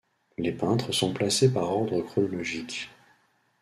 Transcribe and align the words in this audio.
Les 0.39 0.51
peintres 0.51 0.93
sont 0.95 1.13
placés 1.13 1.53
par 1.53 1.69
ordre 1.71 2.01
chronologique. 2.01 2.89